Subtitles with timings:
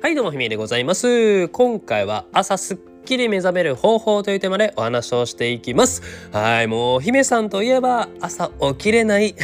[0.00, 1.48] はいどうもひめでございます。
[1.48, 6.02] 今回は朝すっきり目覚める方法というテーマでお話をしていきます。
[6.30, 9.34] はいもう姫さんといえば朝起きれない。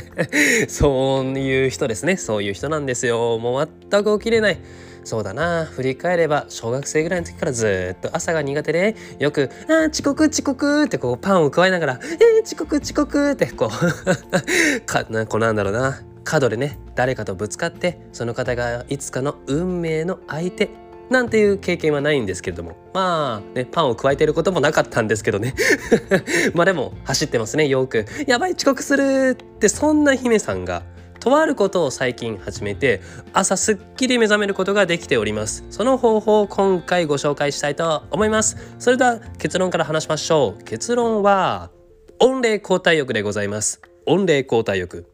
[0.68, 2.16] そういう人ですね。
[2.16, 3.38] そういう人なんですよ。
[3.38, 4.58] もう全く起きれない。
[5.04, 5.66] そうだな。
[5.66, 14.80] 振り返れば小学生ぐらいの時からずっと朝が苦手でよく「あ遅刻遅刻」ってこうパンを加えながら「えー、遅刻遅刻」ってこう。
[14.86, 16.00] かなこうなんだろうな。
[16.24, 20.70] 角でね誰かとぶつかってその方がいつかの運命の相手
[21.10, 22.76] なんていう経験はないんですけれども。
[22.94, 25.54] まあねパンを加えてることもなかったんですけどね。
[26.54, 30.84] まあでも走ってますねよくやばい遅刻するってそんな姫さんが
[31.18, 33.02] とあることを最近始めて
[33.32, 35.64] 朝すっきり目覚めることができております。
[35.70, 38.56] その方法を今回ご紹介したいと思います。
[38.78, 40.64] それでは結論から話しましょう。
[40.64, 41.70] 結論は
[42.20, 43.82] 温冷交代浴でございます。
[44.06, 45.09] 温冷交代浴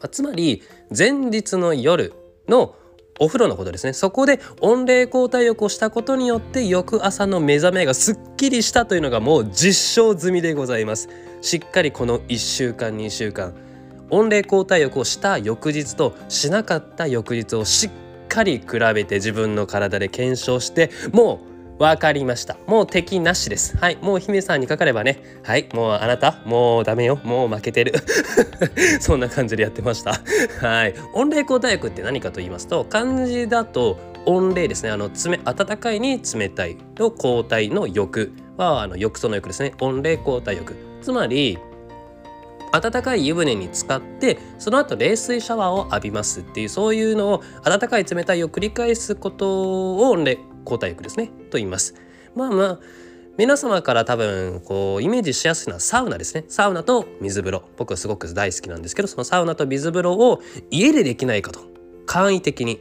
[0.00, 0.62] まつまり
[0.96, 2.12] 前日の夜
[2.48, 2.76] の
[3.20, 3.92] お風呂のことですね。
[3.92, 11.08] そこで温冷交代浴をしたことによって翌朝の目覚めがすっきりしたというのがもう実証済みでございます。
[11.40, 13.54] しっかりこの1週間2週間
[14.10, 22.56] 温冷交代浴をした翌日としなかった翌日をしっかり比べて自分の体で検証してもうわかりました。
[22.66, 23.76] もう敵なしです。
[23.76, 23.96] はい。
[24.00, 25.40] もう姫さんにかかればね。
[25.42, 25.68] はい。
[25.72, 27.18] もうあなた、もうダメよ。
[27.24, 27.94] もう負けてる。
[29.00, 30.20] そんな感じでやってました。
[30.60, 30.94] はい。
[31.14, 34.90] 温冷交代浴って何かと言いますと、漢字だと温冷ですね。
[34.90, 39.74] あの、冷、温かいに冷たいと交代の浴は、あの、浴槽の浴ですね。
[39.80, 40.76] 温冷交代浴。
[41.02, 41.58] つまり、
[42.70, 50.16] 温かい湯船に浸かってその後冷水シャワーを浴びますっていうそういうのを温かい冷たいを繰り返すことを
[50.64, 51.94] 冷交代浴ですねと言います。
[52.34, 52.80] まあまあ
[53.36, 56.44] 皆様から多分こうイメージしやすいのはサウナですね。
[56.48, 57.62] サウナと水風呂。
[57.76, 61.60] 僕はすごく大好きなんですけどそのサウナと水風呂を家でできないかと
[62.06, 62.80] 簡易的に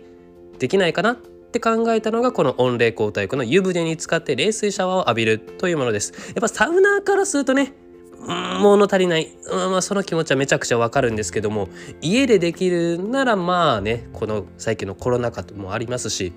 [0.60, 6.14] できないかなって考えたのがこの温冷交代浴の湯船に使って冷水シャワーを浴びるというものです。
[6.28, 7.74] やっぱサウナーからするとね
[8.26, 11.68] 物足りない、うんまあ、その気持ちはめちゃくちゃわかるんですけども
[12.02, 16.32] 家でできるならまあねこの最近のコロナ禍もありますし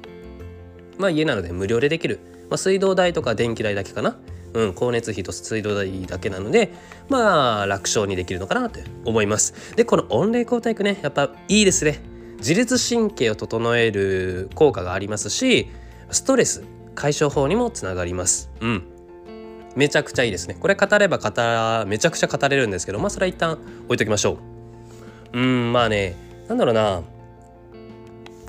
[0.98, 2.20] まあ家なので無料でできる、
[2.50, 4.16] まあ、水道代とか電気代だけかな。
[4.54, 6.72] うん、光熱費と水道代だけなので
[7.10, 9.76] まあ楽勝にできるのかなと思います。
[9.76, 12.00] でこの温冷交代浴ねやっぱいいですね。
[12.38, 15.68] 自律神経を整える効果がありますし
[16.10, 16.64] ストレス
[16.94, 18.50] 解消法にもつながります。
[18.60, 18.84] うん。
[19.74, 20.56] めちゃくちゃいいですね。
[20.58, 24.38] これ語れば語めちゃくちゃ語れるんですけどまあそれは一旦置いときましょ
[25.34, 25.38] う。
[25.38, 26.16] うんまあね
[26.48, 27.02] なんだろうな。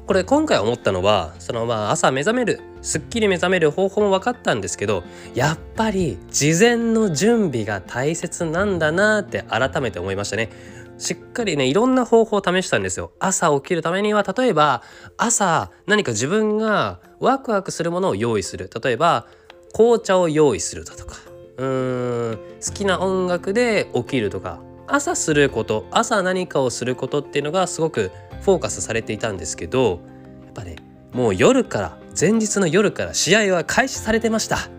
[0.08, 5.04] これ今回思ったのはそのまあ朝目覚めるすっきり目覚める方法も分かったんですけど
[5.36, 10.50] やっぱり事前の準備が大切なんだなって改めて思いましたね。
[10.98, 13.12] しっかりねいろんな方法を試したんですよ。
[13.20, 14.82] 朝起きるためには例えば
[15.18, 18.70] 朝何か自分がワクワクするものを用意する。
[18.82, 19.28] 例えば
[19.74, 21.18] 紅茶を用意するだとか
[21.58, 28.12] うーん好きな音楽で起きるとか朝すること朝何かをすることっていうのがすごく
[28.42, 30.00] フォーカスされていたんですけど
[30.46, 30.78] やっぱね
[31.14, 34.70] もう夜から前日の夜から試合は開始されてました。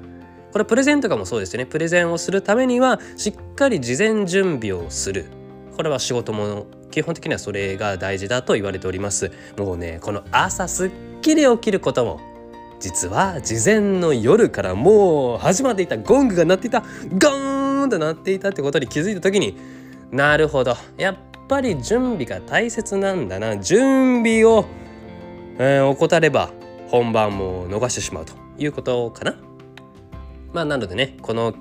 [0.52, 1.66] これプレゼンとかもそうですよね。
[1.66, 5.26] プレゼンをするためにはしっかり事前準備をする。
[5.76, 9.30] これは仕事も基本的にはそれが大事だと言われております。
[9.56, 12.20] もうねこの朝すっきり起きることも
[12.80, 15.96] 実は事前の夜からもう始まっていた。
[15.98, 16.80] ゴングが鳴っていた。
[16.80, 19.56] ゴーンと鳴っていたってことに気づいた時に
[20.10, 20.74] なるほど。
[20.96, 21.16] やっ
[21.48, 23.58] ぱり準備が大切なんだな。
[23.58, 24.64] 準備を、
[25.58, 26.50] えー、怠れば
[26.88, 29.36] 本番も逃してしまうということかな。
[30.52, 31.54] まあなのでねこの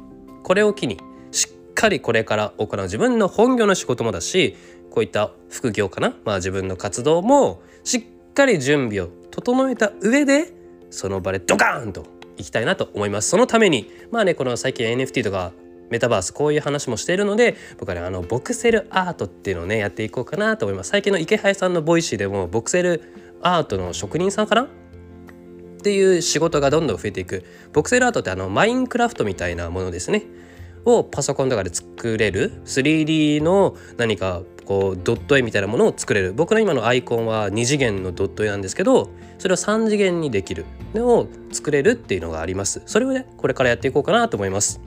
[0.44, 0.98] これを機に
[1.32, 4.56] しっかりこれから行う自分の本業の仕事もだし
[4.92, 6.16] こういった副業かな。
[6.24, 10.54] まあ自分の活動もしっかり準備を整えた上で
[10.90, 12.06] その場でドカーンと
[12.38, 13.30] いきたいなと思います。
[13.30, 15.52] そのためにまあねこの最近 NFT とか
[15.90, 20.90] メタバースこういう話もしているので僕はねあのボクセルアートっていうのをねやっていこうかなと思います。
[20.90, 23.02] 最近の池原さんの Voicy でもボクセル
[23.42, 24.64] アートの職人さんかな？
[24.64, 24.68] っ
[25.82, 27.46] ていう仕事がどんどん増えていく。
[27.72, 30.24] ボクセルアートってあのマインクラフトみたいなものですね。
[30.86, 32.62] をパソコンとかで作れる。
[32.66, 36.34] 3D の何かこうドット絵みたいなものを作れる。
[36.34, 40.66] 僕の今のアイコンは2次元のドット絵なんですけどそれを3次元にできる。
[40.94, 42.82] のを作れるっていうのがあります。
[42.86, 44.82] それをねこれからやっていこうかなと思います。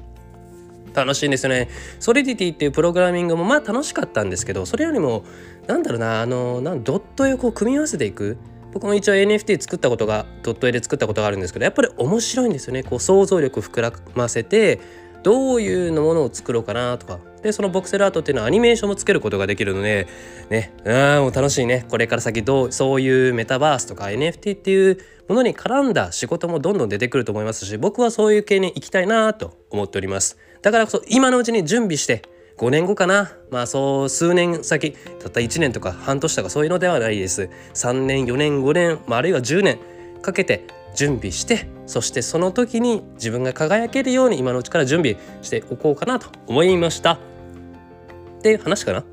[0.94, 1.68] 楽しいんですよね。
[1.98, 5.24] ソリディティっていうプログラミングもまあ楽しかったんですけどそれよりも
[5.66, 8.38] なんだろうなあのなんドット絵をこう組み合わせていく。
[8.72, 12.84] 僕も一応 NFT 作ったことがドット絵で作ったことがあるんですけどやっぱり面白いんですよね。
[12.84, 14.78] こう想像力膨らませて
[15.24, 17.18] どういうのものを作ろうかなとか。
[17.42, 20.06] でそのボクセルアートっていうのはアニメーションもつけることができるので
[20.50, 21.86] ねうんもう楽しいね。
[21.88, 24.98] これから先どうそういうメタバースとか NFT っていう
[25.28, 30.38] ものに絡んだ仕事もどんどん出てくると思いますし僕はそういう系に行きたいなと思っております。
[30.62, 32.22] だからこそ今のうちに準備して
[32.58, 33.32] 5年後かな。
[33.50, 37.48] まあそう数年先たった1年とか半年とかそういうのではないです。
[37.74, 39.78] 3年4年5年、まあ、あるいは10年
[40.20, 47.18] かけて準備してそしてその時に自分が輝けるように今のうちから準備しておこうかなと思いました。
[48.40, 49.04] って話かな？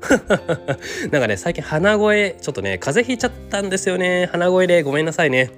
[1.12, 4.26] なんかね最近鼻声ちょっとね風邪ひいちゃったんですよね。
[4.32, 5.50] 鼻声でごめんなさいね。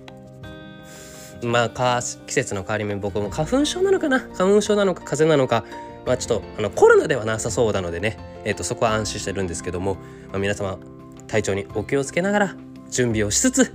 [1.43, 4.28] まあ季節の変わり目僕も花粉症なのかな？
[4.34, 5.64] 花粉症なのか風邪なのか。
[6.06, 9.96] まあ、ちょっとあのコロナではなさそうなのでね、えー、とそこは安心してるんですけども、
[10.31, 10.78] まあ、皆様
[11.26, 12.56] 体調にお気をつけながら
[12.90, 13.75] 準備をしつつ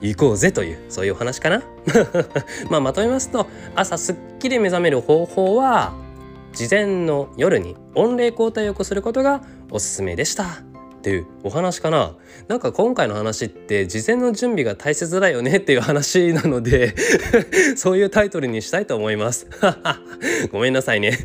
[0.00, 1.62] 行こうぜというそういうお話かな？
[2.70, 5.92] まあまとめますと朝すっきり目覚める方法は
[6.52, 10.62] 事前の夜に温冷交代をすることがおすすめでした。
[10.98, 12.16] っていうお話かな。
[12.48, 16.94] なんか今回の話って事前の準備が大切だよねっていう話なので
[17.76, 19.46] そういうタイトルにしたいと思います。
[20.50, 21.16] ごめんなさいね。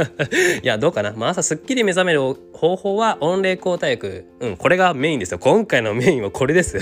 [0.62, 2.20] いやどうかな、まあ、朝すっきり目覚める
[2.52, 5.38] 方法は温冷交代薬うんこれがメインですよ。
[5.38, 6.78] 今回のメインはこれです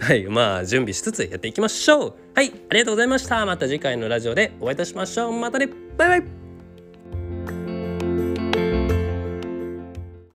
[0.00, 2.14] はいまあ準備しつつやっていきましょう。
[2.34, 3.44] はいありがとうございました。
[3.46, 5.32] また次回のラジオでお会いいたしましょう。
[5.32, 5.68] またね。
[5.96, 6.43] バイバイ。